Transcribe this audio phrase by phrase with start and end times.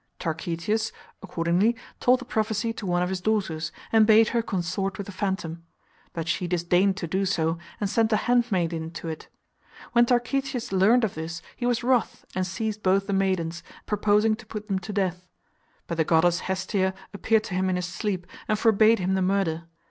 [0.17, 5.05] Tarchetius, accordingly, told the prophecy to one of his daughters, and bade her consort with
[5.05, 5.63] the phantom;
[6.11, 9.27] but she disdained to do so, and sent a handmaid in to it.
[9.91, 14.45] When Tarchetius learned of this, he was wroth, and seized both the maidens, purposing to
[14.47, 15.27] put them to death.
[15.85, 19.21] But the goddess Hestia appeared to him in his sleep and for bade him the
[19.21, 19.65] murder.